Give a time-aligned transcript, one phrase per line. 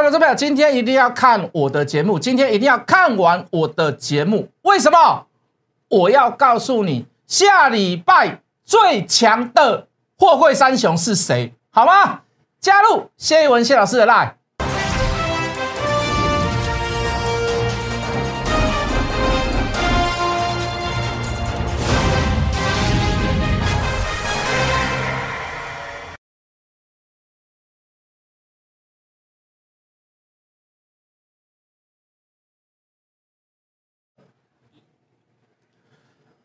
[0.00, 4.48] 观众朋友，今天一定要看我的节目，今天一定要看完我的节目。
[4.62, 5.26] 为什么？
[5.88, 12.20] 我要告诉你，下礼拜最强的货柜三雄是谁，好吗？
[12.60, 14.37] 加入谢一文谢老师的 line。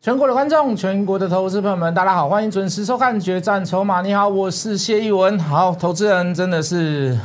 [0.04, 4.00] 全国的观众，全国的投资朋友们，大家好，欢迎准时收看《决战筹码》。
[4.02, 5.38] 你好，我是谢逸文。
[5.38, 7.18] 好，投资人真的是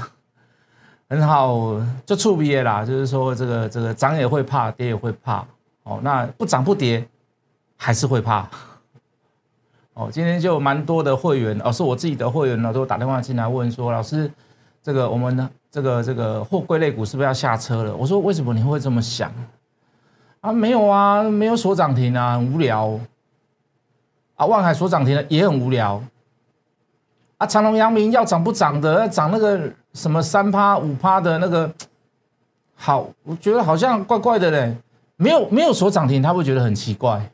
[1.09, 1.75] 很好，
[2.05, 5.45] 就触鼻啦，就是说这个这个涨也会怕，跌也会怕。
[5.84, 7.05] 哦，那不涨不跌
[7.75, 8.47] 还是会怕。
[9.95, 14.31] 哦，今天就蛮多的会员，哦，是我自己的会员呢，都打电话进来问说，老师，
[14.81, 17.93] 这个我们呢，这个这个货柜类股是不是要下车了？
[17.93, 19.29] 我说，为什么你会这么想？
[20.41, 22.99] 啊，没有啊，没有锁涨停啊，很无聊。
[24.35, 26.01] 啊，万海锁涨停了也很无聊。
[27.37, 31.70] 啊，长隆、阳明要涨不涨的，要涨那个什么三趴、五趴的那个，
[32.76, 34.76] 好，我觉得好像怪怪的嘞。
[35.17, 37.29] 没有没有锁涨停，他会觉得很奇怪，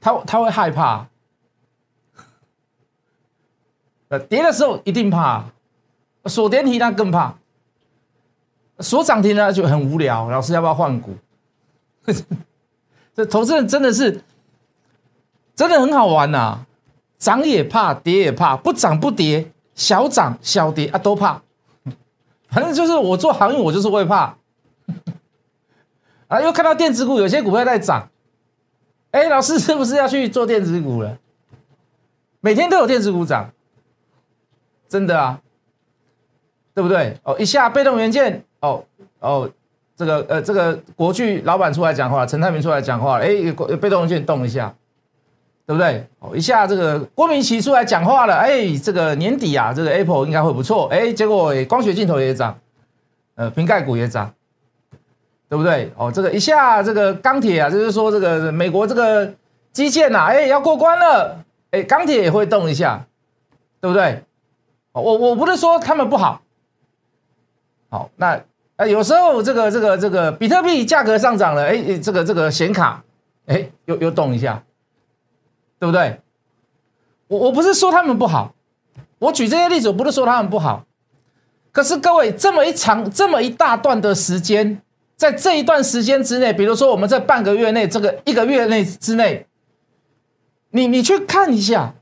[0.00, 1.06] 他他会害怕。
[4.08, 5.44] 呃，跌的时候一定怕，
[6.24, 7.34] 锁跌停那更怕。
[8.78, 11.14] 锁涨停呢就很无聊，老师要不要换股？
[13.14, 14.22] 这投资人真的是
[15.54, 16.66] 真的很好玩呐，
[17.18, 21.42] 涨也怕，跌也怕，不涨不跌，小涨小跌啊都怕。
[22.48, 24.36] 反正就是我做行业，我就是会怕。
[26.28, 28.08] 啊，又看到电子股有些股票在涨，
[29.10, 31.18] 哎，老师是不是要去做电子股了？
[32.40, 33.52] 每天都有电子股涨，
[34.88, 35.40] 真的啊，
[36.72, 37.18] 对不对？
[37.24, 38.84] 哦，一下被动元件，哦
[39.18, 39.50] 哦。
[40.00, 43.28] 这个呃，这个国巨老板出来讲话，陈泰明出来讲话，哎，
[43.78, 44.74] 被动元件动一下，
[45.66, 46.06] 对不对？
[46.20, 52.58] 哦，一下这个郭明奇出来讲话了，哎，这个年底啊，这个 Apple 应该会不错，哎，结果光学镜头也涨，
[53.34, 54.32] 呃，瓶盖股也涨，
[55.50, 55.92] 对不对？
[55.98, 59.30] 哦，这个一下这个钢铁啊，就是说这个美国这个
[59.70, 63.04] 基建呐，哎，要过关了，哎，钢铁也会动一下，
[63.82, 64.22] 对不对？
[64.92, 66.40] 我我不是说他们不好，
[67.90, 68.40] 好，那。
[68.80, 73.04] 啊，有时候这个这个这个比特币价格上涨了，哎，这个这个显卡，
[73.44, 74.62] 哎，又又动一下，
[75.78, 76.18] 对不对？
[77.28, 78.54] 我我不是说他们不好，
[79.18, 80.86] 我举这些例子，我不是说他们不好。
[81.72, 84.80] 可是各位，这么一长这么一大段的时间，
[85.14, 89.46] 在这一段时间之内，比如说我们在半个月内，这个一个月内之内，
[90.70, 91.92] 你你去看一下，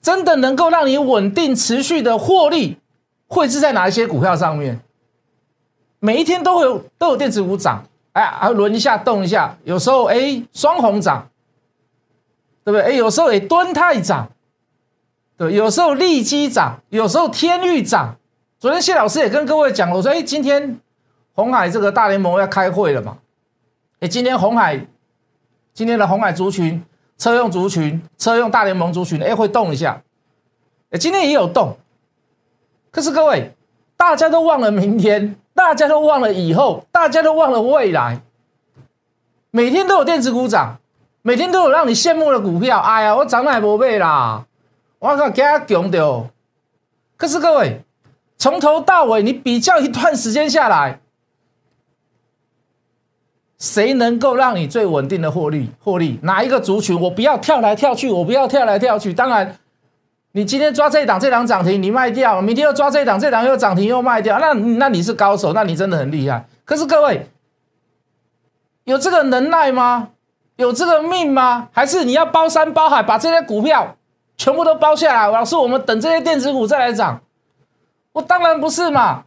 [0.00, 2.78] 真的能够让你稳定持续的获利，
[3.26, 4.80] 会是在哪一些股票上面？
[6.00, 11.28] 每一天都会有都有电子股涨，哎，还轮一下动一下，有时候哎双红涨，
[12.64, 12.82] 对不对？
[12.82, 14.30] 哎，有时候哎敦泰涨，
[15.36, 18.16] 对，有时候利基涨，有时候天域涨。
[18.60, 20.78] 昨天谢老师也跟各位讲了，我说哎，今天
[21.34, 23.18] 红海这个大联盟要开会了嘛？
[24.00, 24.86] 哎，今天红海
[25.74, 26.84] 今天的红海族群、
[27.16, 30.00] 车用族群、车用大联盟族群，哎会动一下，
[30.90, 31.76] 哎今天也有动，
[32.92, 33.52] 可是各位
[33.96, 35.34] 大家都忘了明天。
[35.58, 38.20] 大家都忘了以后，大家都忘了未来。
[39.50, 40.78] 每天都有电子股涨，
[41.22, 42.78] 每天都有让你羡慕的股票。
[42.78, 44.46] 哎呀，我涨奶不背啦！
[45.00, 46.28] 我靠，给他穷掉。
[47.16, 47.82] 可是各位，
[48.36, 51.00] 从头到尾你比较一段时间下来，
[53.58, 55.72] 谁能够让你最稳定的获利？
[55.82, 56.98] 获利哪一个族群？
[57.00, 59.12] 我不要跳来跳去，我不要跳来跳去。
[59.12, 59.58] 当然。
[60.32, 64.38] 你今天抓这一档，这档涨停，你卖掉；明天又抓这一档，这档又涨停又卖掉。
[64.38, 66.46] 那那你是高手，那你真的很厉害。
[66.64, 67.28] 可是各位，
[68.84, 70.10] 有这个能耐吗？
[70.56, 71.68] 有这个命吗？
[71.72, 73.96] 还是你要包山包海，把这些股票
[74.36, 75.30] 全部都包下来？
[75.30, 77.20] 老师，我们等这些电子股再来涨。
[78.12, 79.24] 我当然不是嘛，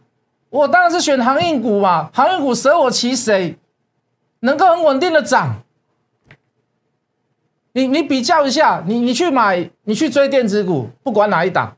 [0.50, 2.10] 我当然是选航运股嘛。
[2.12, 3.56] 航运股舍我其谁，
[4.40, 5.62] 能够很稳定的涨。
[7.74, 11.76] 你你比较一下，你你去买，你去追电子股，不管哪一档。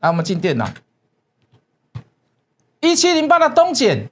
[0.00, 0.68] 来，我们进电脑，
[2.80, 4.08] 一七零八的东碱，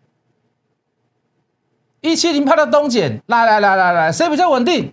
[2.01, 4.93] 一七零八的东碱，来来来来来，谁比较稳定？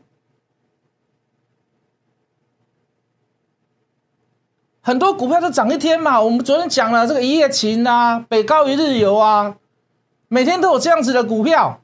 [4.81, 9.55] 很多股票都涨一天嘛，我们昨天讲了这个一夜情啊，北高一日游啊。
[10.33, 11.79] 每天都有这样子的股票，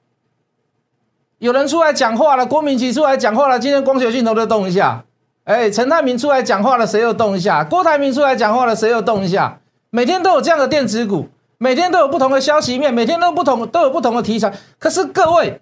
[1.38, 3.60] 有人出来讲话了，郭明奇出来讲话了。
[3.60, 5.06] 今天光学镜头都动一下，
[5.44, 7.64] 哎，陈泰明出来讲话了，谁又动一下？
[7.64, 9.62] 郭台铭出来讲话了，谁又动一下？
[9.92, 11.28] 每天都有这样的电子股，
[11.60, 14.52] 每天都有不同的消息面，每天都不同都有不同的题材。
[14.80, 15.62] 可是各位，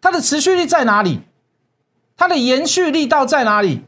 [0.00, 1.20] 它的持续力在哪里？
[2.16, 3.84] 它的延续力道在哪里？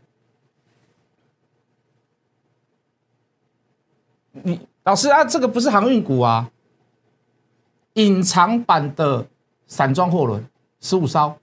[4.30, 6.48] 你老师啊，这个不是航运股啊，
[7.98, 9.26] 隐藏版的
[9.66, 10.44] 散装货轮
[10.80, 11.34] 十五艘，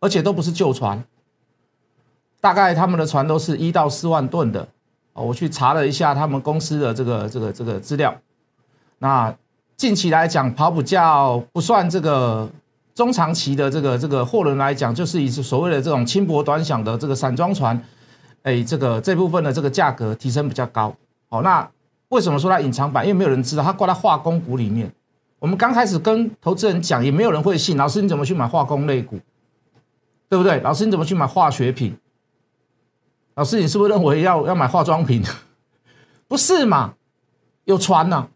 [0.00, 1.00] 而且都不是旧船。
[2.40, 4.66] 大概他们的船都是一到四万吨的
[5.12, 8.12] 哦，我去查了一下他们公司的这个这个这个资料。
[8.98, 9.32] 那
[9.76, 12.50] 近期来讲，跑比较不算这个
[12.92, 17.80] 中长期的这个这个货轮来讲，就是以所谓的这种轻薄短小的这个散装船，
[18.42, 20.92] 哎，这个这部分的这个价格提升比较高。
[21.28, 21.68] 好，那
[22.08, 23.06] 为什么说它隐藏版？
[23.06, 24.92] 因为没有人知道，它挂在化工股里面。
[25.38, 27.76] 我们刚开始跟投资人讲，也没有人会信。
[27.76, 29.18] 老师，你怎么去买化工类股？
[30.28, 30.58] 对不对？
[30.60, 31.96] 老师，你怎么去买化学品？
[33.34, 35.22] 老师，你是不是认为要要买化妆品？
[36.26, 36.94] 不是嘛？
[37.64, 38.28] 有船呐。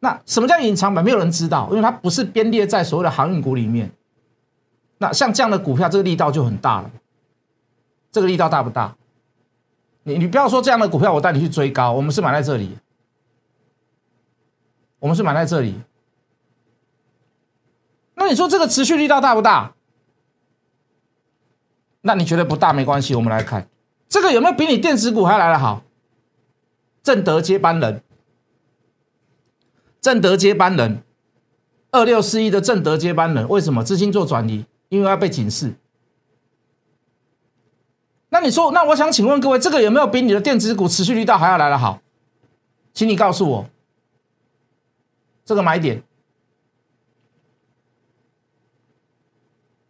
[0.00, 1.04] 那什么叫隐藏版？
[1.04, 3.90] 没有人知道，因为它不是编列在所谓的航运股里面。
[4.98, 6.90] 那像这样的股票，这个力道就很大了。
[8.12, 8.94] 这个力道大不大？
[10.04, 11.92] 你你不要说这样的股票，我带你去追高。
[11.92, 12.76] 我们是买在这里，
[14.98, 15.74] 我们是买在这里。
[18.14, 19.74] 那你说这个持续力道大不大？
[22.00, 23.68] 那你觉得不大没关系，我们来看。
[24.08, 25.82] 这个有没有比你电子股还来的好？
[27.02, 28.02] 正德接班人，
[30.00, 31.02] 正德接班人，
[31.90, 34.64] 二六四一的正德接班人，为什么资金做转移？
[34.88, 35.74] 因为要被警示。
[38.30, 42.00] 那你说，那我想请问各位，这个有没有比你的电子股持续力道还要来的好？
[42.94, 43.66] 请你告诉我，
[45.48, 46.02] 这个买点。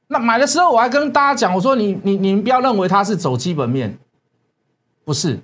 [0.06, 3.99] 那买的时候我还跟大家讲，我说你你你们不要认为它是走基本面。
[5.05, 5.40] 不是，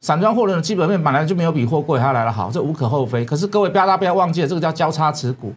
[0.00, 3.22] 散装货轮的基本面本来就没有比货柜还要来的好，这无可厚非。
[3.22, 5.52] 可是各位不要大家不要忘记了，这个叫交叉持股，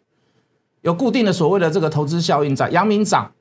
[0.81, 2.69] 有固定的所谓的这个投资效应在。
[2.71, 3.31] 阳明涨，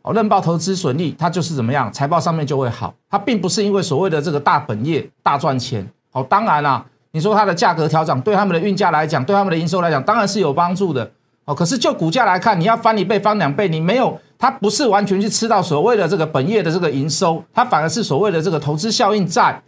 [0.00, 2.94] 哦，认报投资损益，它就是怎么样，财报上面就会好。
[3.10, 5.86] 它并不是因为所谓的这个大本业大赚钱。
[6.12, 11.08] 哦，当然啦，你说它的价格调整对他们的运价来讲，对他们的营收来讲，当然是有帮助的。
[11.44, 14.18] 哦，可是就股价来看，你要翻一倍翻两倍，你没有。
[14.36, 19.62] 它不是完全去吃到所谓的这个本业的这个营收，它反而是所谓的这个投资效应在。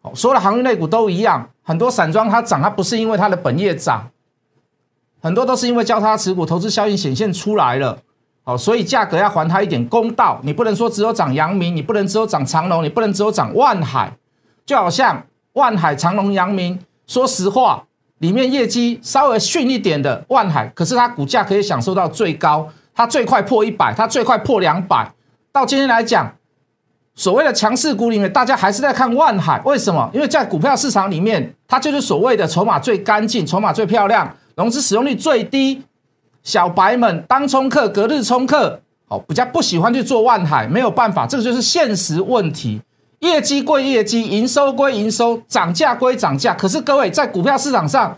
[0.00, 4.10] 哦，所有的航运类股都一样，很多散装它涨，它不是因为它的本业涨，
[5.22, 7.96] 很多都是因为交叉持股投资效应显现出来了。
[8.42, 14.16] 好，所以价格要还它一点公道，你不能说只有涨阳明，你不能只有涨长隆，你不能只有涨万海，
[14.66, 17.84] 就好像万海、长隆、阳明，说实话，
[18.18, 22.68] 里面业绩稍微逊一点的万海，可是它股价可以享受到最高。
[22.94, 25.10] 它最快破一百，它最快破两百。
[25.50, 26.34] 到今天来讲，
[27.14, 29.60] 所谓的强势股里面，大家还是在看万海。
[29.64, 30.10] 为什么？
[30.12, 35.82] 因为在股票市场里面，它就是所谓的筹码最干净、筹码最漂亮、融资使用率最低。
[36.42, 42.82] 小白们当冲客、隔日冲客，哦，比较不喜欢去做万海，没有办法，这个就是现实问题。
[43.22, 46.54] 业绩归业绩，营收归营收，涨价归涨价。
[46.54, 48.16] 可是各位在股票市场上。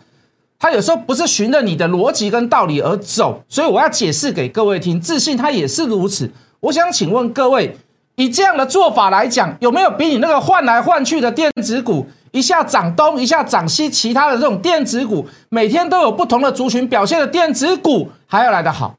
[0.56, 4.98] 它有时候不是循着你的逻辑跟道理而走，所以我要解释给各位听。
[4.98, 6.30] 自信它也是如此。
[6.60, 7.76] 我想请问各位，
[8.14, 18.94] 以这样的做法来讲，有没有比你那个换来换去的电子股，一下涨东一下涨西，其他的这种电子股每天都有不同的族群表现的电子股还要来得好？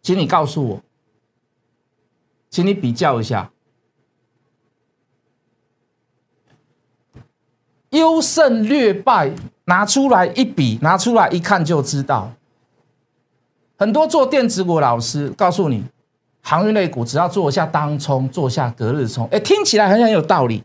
[0.00, 0.80] 请你告诉我，
[2.52, 3.50] 请你比较一下。
[7.90, 9.32] 优胜劣败，
[9.64, 12.30] 拿出来一比，拿出来一看就知道。
[13.76, 15.82] 很多做电子股老师告诉你，
[16.42, 20.62] 航运类股只要做一下当冲，做一下隔日冲，哎，听起来很很有道理。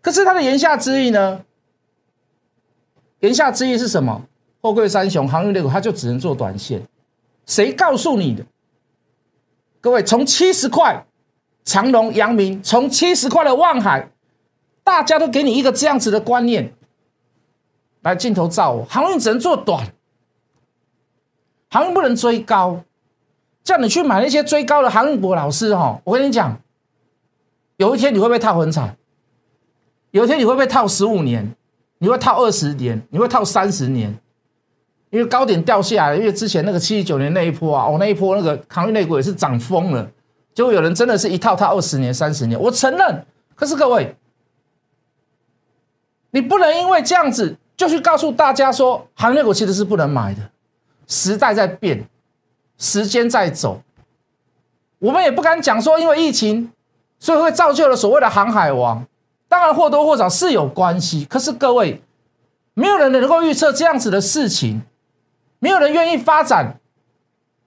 [0.00, 1.42] 可是它的言下之意呢？
[3.20, 4.22] 言下之意是什么？
[4.62, 6.82] 货柜三雄航运类股，它就只能做短线。
[7.44, 8.44] 谁告诉你的？
[9.80, 11.04] 各位，从七十块
[11.64, 14.10] 长隆、阳明，从七十块的望海。
[14.84, 16.72] 大家都给你一个这样子的观念，
[18.00, 19.86] 来镜头照我，航运只能做短，
[21.68, 22.82] 航运不能追高，
[23.62, 26.58] 叫你去买那些追高的航运股老师哈，我跟你讲，
[27.76, 28.96] 有一天你会被套很惨，
[30.12, 31.54] 有一天你会被套十五年，
[31.98, 34.18] 你会套二十年，你会套三十年，
[35.10, 40.08] 因为高点掉下来，因为之前那个七十九年那一波啊，哦那一波那个航运类股也是涨疯了，
[40.54, 44.14] 就有人真的是一套套二十年、三十年，我承认，可是各位。
[46.30, 50.40] 你不能因为这样子就去告诉大家说，航运股其实是不能买的。
[51.06, 52.06] 时代在变，
[52.76, 53.80] 时间在走，
[54.98, 56.70] 我们也不敢讲说因为疫情，
[57.18, 59.06] 所以会造就了所谓的航海王。
[59.48, 62.02] 当然或多或少是有关系，可是各位，
[62.74, 64.82] 没有人能够预测这样子的事情，
[65.58, 66.78] 没有人愿意发展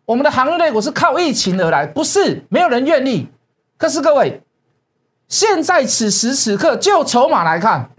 [0.06, 3.30] 我们的航运类股是靠疫情而来，不是没有人愿意。
[3.78, 4.42] 可是各位，
[5.28, 7.90] 现在此时此刻，就筹码来看，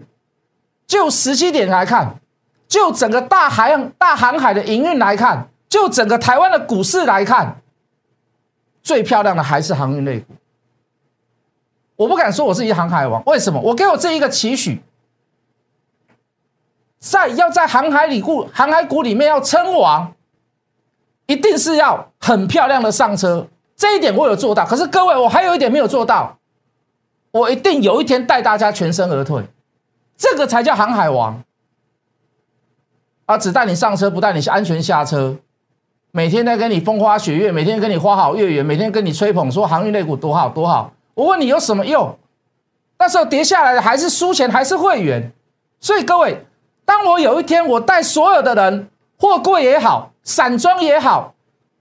[0.85, 2.19] 就时机点来看，
[2.67, 7.61] 就整个大海洋、大航海的营运来看，就整个台湾的股市来看，
[8.81, 10.35] 最漂亮的还是航运类股。
[11.95, 13.59] 我不敢说我是一航海王，为什么？
[13.59, 14.81] 我给我这一个期许，
[17.03, 20.13] 在要在航海里股、航海股里面要称王，
[21.25, 23.45] 一定是要很漂亮的上车。
[23.75, 26.37] 这一点我有做到，可是各位，我还有一点没有做到，
[27.31, 29.43] 我一定有一天带大家全身而退，
[30.15, 31.43] 这个才叫航海王。
[33.25, 35.35] 啊，只带你上车，不带你安全下车，
[36.11, 40.93] 每天在跟你风花雪月，每天跟你花好月圆，每天跟你吹捧说航运类股多好多好。
[41.15, 42.17] 我问你有什么用？
[42.97, 45.33] 那时候跌下来的还是输钱，还是会员。
[45.81, 46.45] 所以各位，
[46.85, 51.33] 当我有一天我带所有的人，货柜也好，散装也好，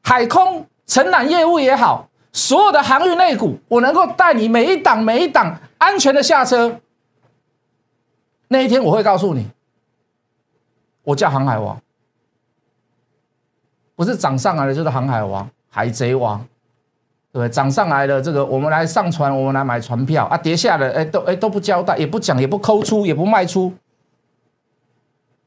[0.03, 6.81] 海空承揽业务也好，所有的航运类股，我能够带你每一档每一档安全的下车。
[8.49, 9.47] 那一天我会告诉你，
[11.03, 11.81] 我叫航海王，
[13.97, 16.47] 不是涨上来的就是航海王、海贼王。
[17.35, 17.51] 对不对？
[17.51, 20.37] 涨上来的，这个我们来上船，我们来买船票啊！
[20.37, 23.73] 跌下来，哎，都哎都不交代，也不讲，也不抠出，也不卖出。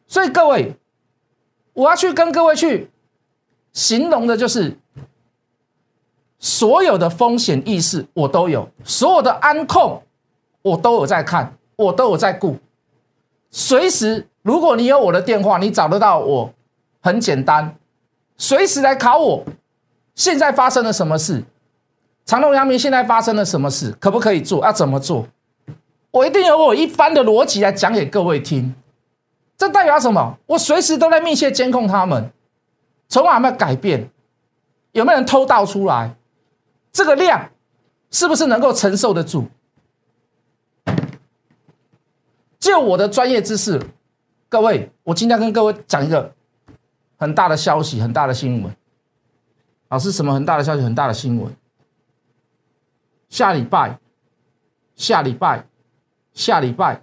[0.08, 0.76] 所以各位，
[1.74, 2.90] 我要去跟各位去
[3.74, 4.78] 形容的就是，
[6.40, 10.04] 所有的风险意识我都有，所有的安控
[10.62, 12.58] 我都有在看，我都有在顾。
[13.50, 16.54] 随时，如果你有我的电话，你找得到我，
[17.02, 17.76] 很简单，
[18.38, 19.46] 随时来考我。
[20.14, 21.44] 现在发生了什么事？
[22.26, 23.92] 长隆、阳明现在发生了什么事？
[24.00, 24.64] 可不可以做？
[24.64, 25.28] 要怎么做？
[26.12, 28.74] 我一定有我一番的逻辑来讲给各位听。
[29.58, 30.38] 这代表什么？
[30.46, 32.32] 我随时都在密切监控他们，
[33.08, 34.10] 筹码有没有改变？
[34.92, 36.16] 有没有人偷盗出来？
[36.92, 37.52] 这个量
[38.12, 39.48] 是不是能够承受得住？
[42.60, 43.82] 就我的专业知识，
[44.50, 46.34] 各位，我今天跟各位讲一个
[47.18, 48.76] 很大的消息，很大的新闻。
[49.90, 50.82] 老师，什么很大的消息？
[50.82, 51.56] 很大的新闻。
[53.30, 54.00] 下礼拜，
[54.96, 55.66] 下礼拜，
[56.34, 57.02] 下礼拜，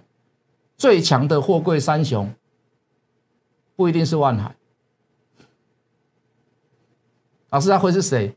[0.75, 2.33] 最强的货柜三雄
[3.75, 4.55] 不一定是万海。
[7.49, 8.35] 老师，他会是谁？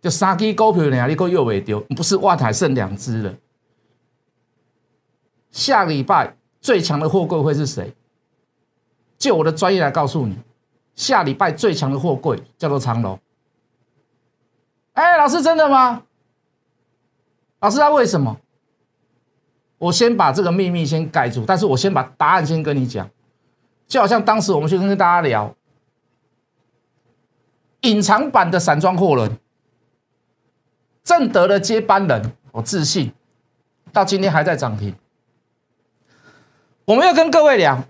[0.00, 1.06] 就三支股票呢？
[1.06, 3.34] 你个又未丢，不是万海剩两只了。
[5.50, 7.94] 下礼拜最强的货柜会是谁？
[9.18, 10.38] 就我的专业来告诉你，
[10.94, 13.18] 下礼拜最强的货柜叫做长隆。
[14.92, 16.02] 哎，老师，真的吗？
[17.60, 18.38] 老师，他为什么？
[19.78, 23.10] 我先把这个秘密先盖住，但是我先把答案先跟你讲，
[23.86, 25.54] 就好像当时我们去跟大家聊
[27.82, 29.30] 隐藏版的散装货轮，
[31.04, 33.12] 正德的接班人，我自信
[33.92, 34.94] 到今天还在涨停。
[36.84, 37.84] 我们要跟各位聊，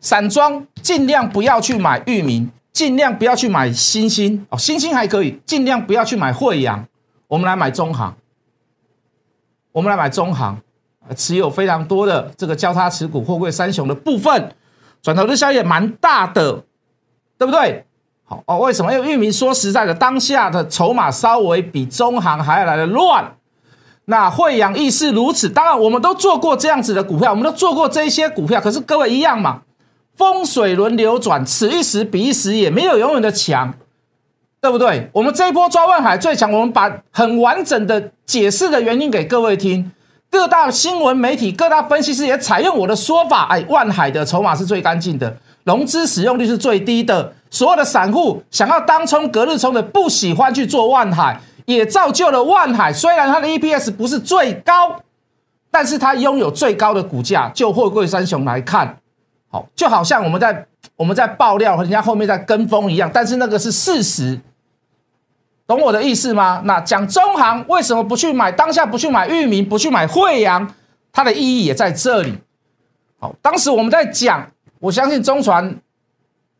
[0.00, 6.86] 散装尽量不要去买域名，尽量不要去买新星哦，新星还可以，尽量不要去买惠阳，
[7.26, 8.14] 我们来买中行。
[9.72, 10.58] 我们来买中行，
[11.14, 14.54] 持有非常多的这个交叉持股货柜三雄的部分，
[15.06, 16.64] 转头的效益蛮大的，
[17.38, 17.84] 对不对？
[18.24, 18.92] 好哦，为什么？
[18.92, 23.24] 因为玉明说实在的，当下的筹码稍微比中行还要来的乱。
[24.06, 25.48] 那惠阳亦是如此。
[25.48, 28.60] 当然，我们都做过这样子的股票，我们都做过这些股票。
[28.60, 29.62] 可是各位一样嘛，
[30.16, 33.72] 风水轮流转，此一时彼一时也，没有永远的强。
[34.60, 35.08] 对不对？
[35.12, 39.92] 我们这一波抓万海最强，我们把很完整的解释的原因给各位听。
[40.36, 47.32] 各大新闻媒体、各大分析师也采用我的说法，哎，万海的筹码是最干净的，融资使用率是最低的。
[47.48, 52.92] 所有的散户想要当冲、隔日冲的，不喜欢去做万海，也造就了万海。
[52.92, 55.00] 虽然它的 EPS 不是最高，
[55.70, 57.50] 但是它拥有最高的股价。
[57.54, 58.98] 就货柜三雄来看，
[59.50, 60.66] 好，就好像我们在
[60.96, 64.38] 我们在爆料，人家后面在跟风一样，但是那个是事实。
[65.66, 66.62] 懂我的意思吗？
[66.64, 68.52] 那讲中行为什么不去买？
[68.52, 70.74] 当下不去买域名，不去买惠阳，
[71.12, 72.38] 它的意义也在这里。
[73.18, 75.80] 好，当时我们在讲，我相信中船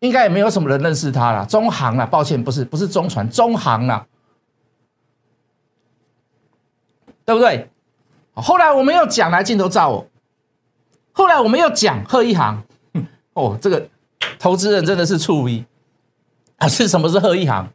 [0.00, 1.46] 应该也没有什么人认识它了。
[1.46, 4.06] 中行啊，抱歉，不是不是中船，中行啊，
[7.24, 7.70] 对不对？
[8.34, 10.06] 后来我们又讲来镜头照我，
[11.12, 12.62] 后来我们又讲贺一航，
[13.34, 13.88] 哦，这个
[14.38, 15.64] 投资人真的是醋逼
[16.58, 16.66] 啊！
[16.66, 17.68] 是什么是贺一航？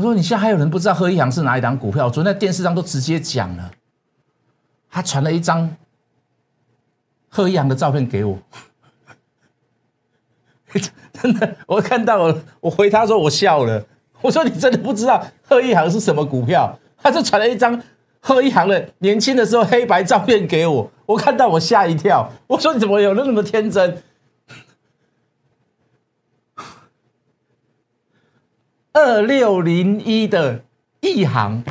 [0.00, 2.06] 我说你现在还有人不知道贺一航是哪一档股票？
[2.06, 3.70] 我昨天在电视上都直接讲了，
[4.90, 5.76] 他传了一张
[7.28, 8.38] 贺一航的照片给我，
[11.12, 13.84] 真的，我看到了，我回他说我笑了，
[14.22, 16.78] 我说你真的不知道贺一航是什么股票？
[16.96, 17.78] 他就传了一张。
[18.22, 22.30] 贺一航的年轻的时候黑白照片给我，我看到我吓一跳。
[22.46, 24.02] 我说你怎么有那么天真？
[28.92, 30.60] 二六零一的
[31.00, 31.62] 一航，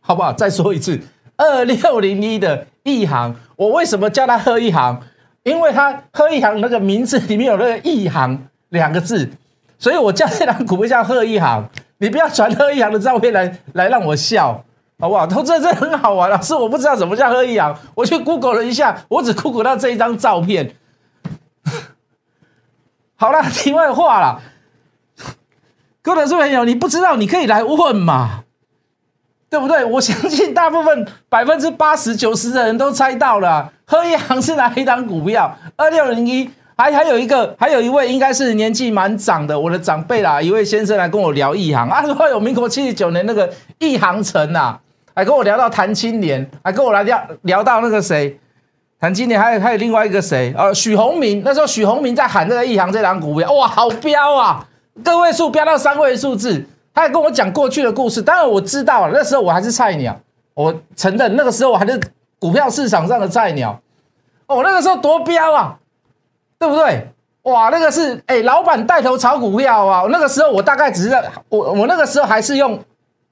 [0.00, 0.32] 好不好？
[0.32, 1.00] 再说一次，
[1.36, 5.00] 二六零一的一航，我为什么叫他贺一航？
[5.42, 9.30] 因为他贺一航那个名字里面有那个一航两个字，
[9.78, 11.68] 所以我叫这档股票叫贺一航。
[11.98, 14.64] 你不要传贺一航的照片来来让我笑。
[14.98, 15.26] 好不好？
[15.26, 20.74] 投资这很好玩，老师我不知道什么叫喝一阳，我去 Google 了一下，我只 Google 到这一张照片。
[23.16, 24.42] 好了，题外话了，
[26.02, 28.44] 各位朋友，你不知道你可以来问嘛，
[29.50, 29.84] 对不对？
[29.84, 35.54] 我相信大部分百分之八十九十的人都猜到了，喝一行是哪一档股票？
[35.76, 44.78] 二六零一，还还有一个，还有一位应该是年纪蛮长的，我的长辈啦，一位先生来跟我聊一行啊，说有民国七十九年那个一行城呐。
[45.12, 48.38] 还跟我聊到谭青年，还跟我来聊聊到那个谁，
[48.98, 51.42] 谭青年，还有还有另外一个谁，呃，许宏明。
[51.44, 54.64] 那时候许宏明在喊这个一行这档股票，哇，好飙啊，
[55.02, 56.64] 个位数飙到三位数字。
[56.92, 60.18] 他还跟我讲过去的故事，当然我知道，那时候我还是菜鸟，
[60.54, 62.00] 我承认那个时候我还是
[62.38, 63.80] 股票市场上的菜鸟。
[64.46, 65.78] 哦，那个时候多飙啊，
[66.58, 67.08] 对不对？
[67.42, 70.06] 哇，那个是哎，老板带头炒股票啊。
[70.10, 71.16] 那个时候我大概只是，
[71.48, 72.78] 我我那个时候还是用。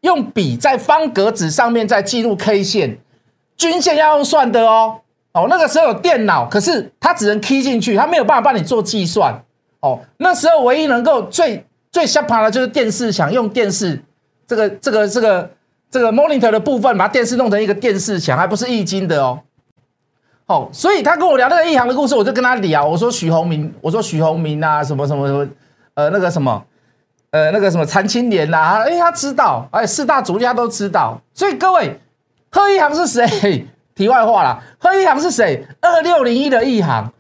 [0.03, 2.99] 用笔在方格纸上面在记录 K 线，
[3.57, 5.01] 均线要用算的哦。
[5.33, 9.43] 哦，那个时候有电脑，可是它只能 key 进去，它没有办法帮你做计算。
[9.81, 14.03] 哦，那时候唯一能够最最下爬的就是电视墙，用电视
[14.47, 15.51] 这个这个这个
[15.91, 19.41] 这个 monitor 的部分，把电视弄成一个电视墙，还不是易经的哦。
[20.47, 25.47] 哦，所以他跟我聊那个易行的故事，我就跟他聊，我说许宏明，我说许宏明啊，什么什么什么，
[25.95, 26.65] 呃，那个什么。
[27.31, 32.01] 呃，那个什么残青年呐，哎，他知道，哎，四大主力他都知道，所以各位，
[32.51, 33.67] 贺一航是谁？
[33.95, 35.67] 题外话啦，贺一航是谁？
[35.83, 37.13] 二六零一的一航，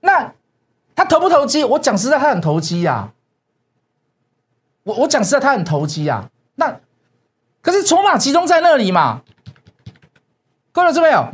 [0.00, 0.33] 那
[0.94, 1.64] 他投不投机？
[1.64, 3.12] 我讲实在，他很投机呀。
[4.84, 6.30] 我我讲实在，他很投机呀。
[6.56, 6.80] 那
[7.62, 9.22] 可是筹码集中在那里嘛？
[10.72, 11.28] 各位知没有？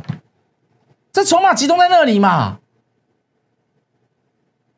[1.11, 2.59] 这筹码集中在那里嘛？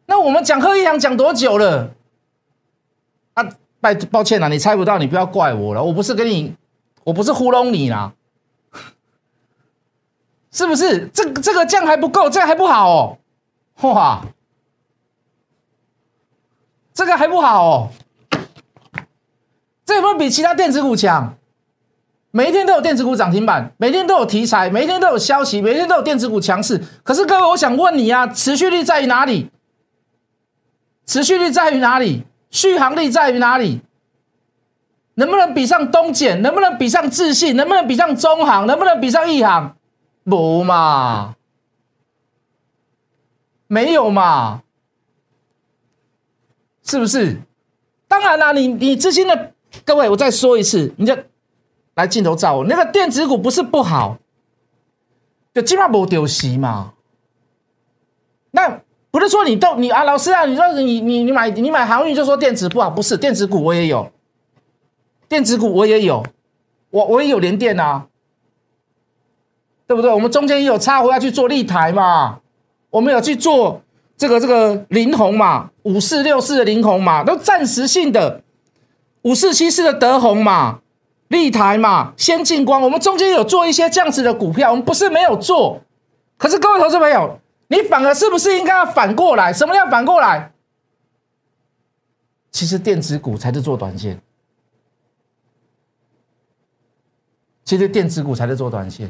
[0.06, 1.92] 那我们讲贺一航讲多久了？
[3.36, 3.48] 啊，
[3.80, 6.56] 拜抱歉啦，你猜不到，你不要怪我了，我不是跟你，
[7.04, 8.14] 我不是糊弄你啦，
[10.52, 11.08] 是不是？
[11.08, 13.18] 这这个这样还不够，这样还不好哦，
[13.82, 14.26] 哇，
[16.94, 17.90] 这个还不好哦，
[19.86, 21.36] 这有没有比其他电子股强？
[22.32, 26.82] 每一天都有电子股涨停板，每天都有题材，每天都有消息，每天都有电子股强势。
[27.04, 29.52] 可是各位，我想问你啊，持续力在于哪里？
[31.06, 32.24] 持续力在于哪里？
[32.50, 33.82] 续航力在于哪里？
[35.16, 36.42] 能不能比上东碱？
[36.42, 37.56] 能不能比上自信？
[37.56, 38.66] 能不能比上中航？
[38.66, 39.76] 能不能比上亿航？
[40.24, 41.36] 不嘛，
[43.68, 44.64] 没有嘛，
[46.84, 47.38] 是不是？
[48.08, 49.52] 当然啦，你你资金的
[49.86, 51.18] 各位，我再说一次，你就
[51.96, 54.18] 来镜头照我，那个电子股不是不好，
[55.54, 56.94] 就基本上没丢息嘛。
[58.52, 58.82] 那。
[59.14, 64.12] 不是说你都你啊，老师啊，你说你你你买你买航运就说电子不好，不是电子股我也有，
[65.30, 66.26] 电子股我也有，
[66.90, 68.08] 我我也有连电啊，
[69.86, 70.12] 对不对？
[70.12, 72.40] 我们中间也有插回要去做立台嘛，
[72.90, 73.83] 我们有去做
[74.18, 78.42] 这个这个林红嘛，五四六四的林红嘛，都暂时性的，
[79.24, 80.80] 五四七四的德宏嘛，
[81.28, 85.82] 立台嘛，先进光，我们中间有做一些这样子的股票，我们不是没有做，
[86.38, 87.40] 可是各位投资朋友。
[87.70, 89.52] 你反而是不是应该要反过来？
[89.52, 90.52] 什么叫反过来？
[92.52, 94.22] 其实电子股才是做短线，
[97.64, 99.10] 其实电子股才是做短线。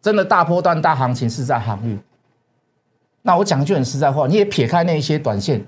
[0.00, 1.98] 真的大波段大行情是在航运。
[3.22, 5.66] 那我讲一句很实在话，你也撇开那一些短线。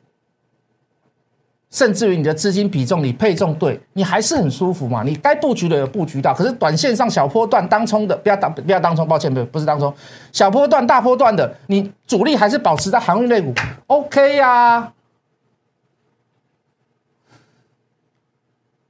[1.70, 5.04] 甚至于你的资金比重，你配重对，你还是很舒服嘛？
[5.04, 9.94] 你该布局的有布局到，可是短线上小波段当冲的，不要当不要当冲，抱歉，不不是当冲，
[10.32, 13.54] 小波段大波段的，你主力还是保持在航运类股
[13.86, 14.92] ，OK 呀？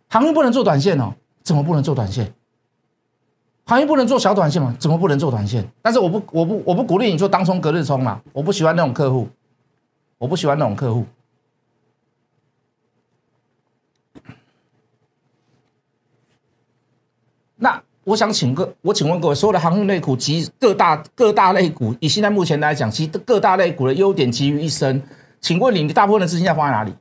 [0.09, 2.33] 航运不能做短线哦，怎么不能做短线？
[3.70, 4.74] 航运不能做小短线吗？
[4.80, 5.64] 怎么不能做短线？
[5.80, 9.28] 但是我不我不我不鼓励你做当冲隔日冲嘛，我不喜欢那种客户，
[10.18, 11.06] 我不喜欢那种客户。
[17.54, 25.00] 那我想请各我请问各位，所有的航运类股及各大各大类股，以现在目前来讲，其实各大类股的优点集于一身。
[25.40, 26.92] 请问你，你大部分的资金要放在哪里？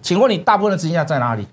[0.00, 1.46] 请问你大部分的资金要在哪里？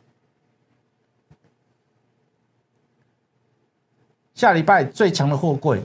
[4.34, 5.84] 下礼拜最强的货柜，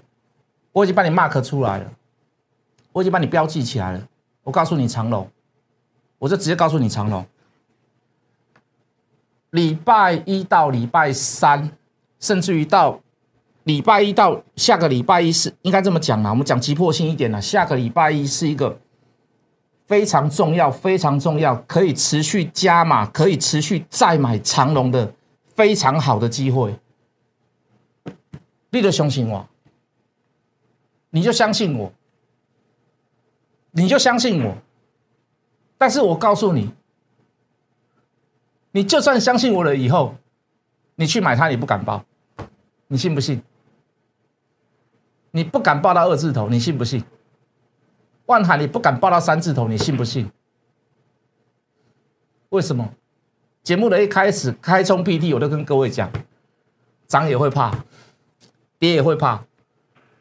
[0.72, 1.92] 我已经帮你 mark 出来了，
[2.92, 4.08] 我已经把你标记起来了。
[4.44, 5.28] 我告诉你长龙，
[6.18, 7.26] 我就直接告诉你长龙。
[9.50, 11.70] 礼拜一到礼拜三，
[12.20, 13.00] 甚至于到
[13.64, 16.30] 礼拜一到下个礼拜一是应该这么讲啦。
[16.30, 18.78] 我们讲急迫性一点啦，下个礼拜一是一个
[19.86, 25.12] 非常重要、非常重要，可以持续加码、可以持续再买长龙的
[25.54, 26.78] 非常好的机会。
[28.70, 29.48] 你就相信我，
[31.10, 31.92] 你就相信我，
[33.70, 34.54] 你就相信我。
[35.78, 36.72] 但是我告诉你。
[38.72, 40.14] 你就算相信我了，以后
[40.96, 42.04] 你去买它，你不敢报，
[42.88, 43.40] 你信不信？
[45.30, 47.02] 你不敢报到二字头，你信不信？
[48.26, 50.30] 万海你不敢报到三字头，你信不信？
[52.50, 52.92] 为什么？
[53.62, 56.12] 节目的一开始开冲 PT，我都跟各位讲，
[57.06, 57.72] 涨也会怕，
[58.78, 59.44] 跌也会怕，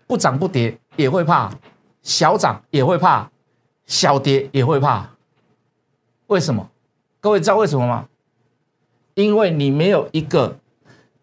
[0.08, 1.52] 不涨不跌也会怕，
[2.02, 3.30] 小涨也会怕，
[3.86, 5.12] 小跌也会怕。
[6.28, 6.70] 为什么？
[7.20, 8.08] 各位知道为什么吗？
[9.14, 10.60] 因为你没有一个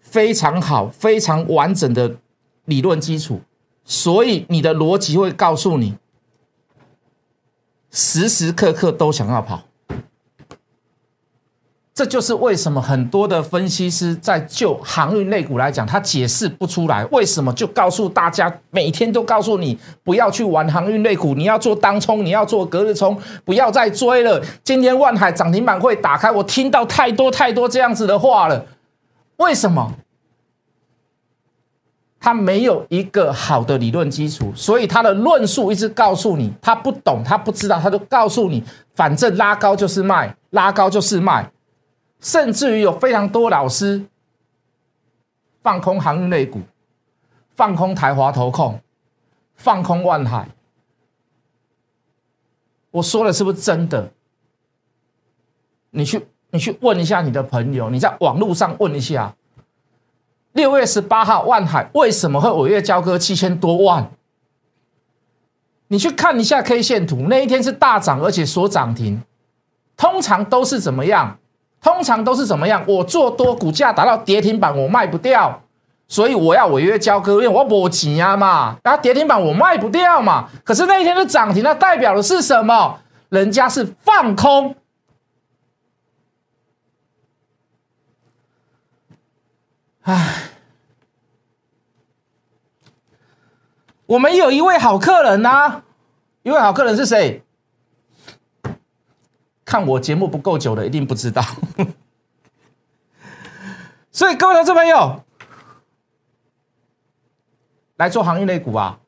[0.00, 2.16] 非常好、非常完整的
[2.64, 3.40] 理论基础，
[3.84, 5.96] 所以你的逻辑会告诉你，
[7.90, 9.64] 时时刻刻都想要跑。
[12.02, 24.42] 这就是为什么很多的分析师在就航运类股来讲，他解释不出来为什么，就告诉大家每天都告诉你不要去玩航运类股，你要做当冲，你要做隔日冲，不要再追了。
[24.64, 28.66] 今天万海涨停板会打开，我听到太多太多这样子的话了。
[29.36, 29.92] 为什么？
[32.18, 38.64] 他没有一个好的理论基础，所以他的论述一直告诉你他不懂，他不知道，他就告诉你，
[38.96, 41.48] 反正拉高就是卖，拉高就是卖。
[42.22, 44.06] 甚至于有非常多老师
[45.60, 46.60] 放空航运类股，
[47.54, 48.80] 放空台华投控，
[49.56, 50.48] 放空万海。
[52.92, 54.12] 我说的是不是真的？
[55.90, 59.34] 你去你去问一下你的朋友，你在网络上问一下，
[60.52, 64.12] 六月十八号万海为什么会违约交割七千多万？
[65.88, 69.22] 你去看一下 K 线图，那一天是大涨，而且所涨停，
[69.96, 71.38] 通常都是怎么样？
[71.82, 72.84] 通常都是怎么样？
[72.86, 75.60] 我做多，股价达到跌停板，我卖不掉，
[76.06, 78.76] 所以我要违约交割，因为我没钱啊嘛。
[78.84, 80.48] 然后跌停板我卖不掉嘛。
[80.62, 83.00] 可是那一天的涨停，那代表的是什么？
[83.30, 84.76] 人家是放空。
[90.02, 90.50] 唉，
[94.06, 95.82] 我们有一位好客人呐，
[96.42, 97.42] 一位好客人是谁？
[99.72, 101.42] 看我节目不够久的，一定不知道。
[104.12, 105.22] 所以各位投资朋友，
[107.96, 108.98] 来做行业类股啊！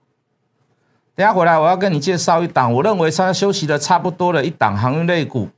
[1.14, 5.50] 等下回来，我要跟你介绍一档，我认为它休息的差不多的一档行业类股，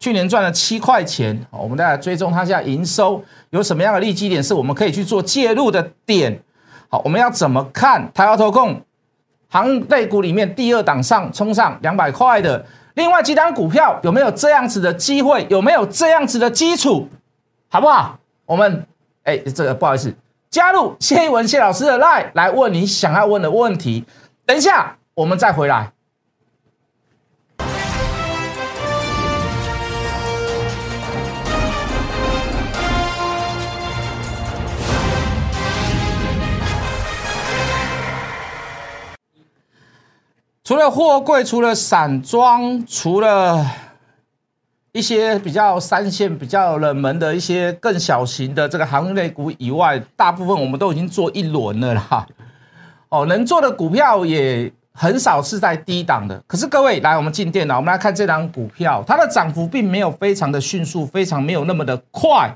[0.00, 1.46] 去年赚了七块钱。
[1.52, 6.42] 我们再来追踪它现在营收有什么样的利基点，是我们可以去做介入的点。
[6.88, 8.82] 好，我们要怎么看台湾投控
[9.50, 12.66] 行类股里面第二档上冲上两百块的？
[12.98, 15.46] 另外几档股票有没有这样子的机会？
[15.48, 17.08] 有没有这样子的基础？
[17.70, 18.18] 好不好？
[18.44, 18.84] 我们
[19.22, 20.12] 哎，这个不好意思，
[20.50, 24.04] 加入谢一文谢老师的 line 来问你想要问的问题。
[24.44, 25.92] 等一下，我们再回来。
[40.68, 43.64] 除了货柜，除了散装，除了
[44.92, 52.26] 一些比较三线、比较冷门的一些更小型的这个行业类股以外，大部分我们都已经做一轮了啦。
[53.08, 56.38] 哦，能做的股票也很少是在低档的。
[56.46, 62.54] 可是各位，来我们进电脑，我们来看这张股票，它的涨幅并没有非常的迅速，非常没有那么的快，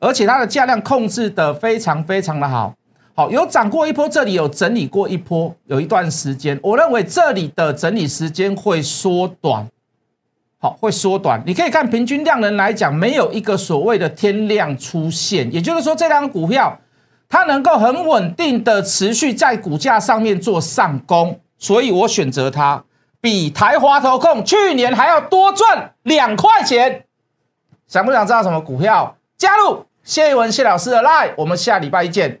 [0.00, 2.74] 而且它的价量控制的非常非常的好。
[3.14, 9.68] 好，有涨过一波，这里有整理过一波，有一段时间，我认为这里的整理时间会缩短，
[10.58, 11.42] 好，会缩短。
[11.44, 16.78] 你可以看平均量能来讲，没有一个所谓的天量出现，也就是说，这张股票
[17.28, 22.82] 它能够很稳定的持续在股价上面做上攻，所以我选择它，
[23.20, 27.04] 比台华投控去年还要多赚两块钱。
[27.86, 29.18] 想不想知道什么股票？
[29.36, 32.40] 加入谢一文谢老师的 Line，我们下礼拜一见。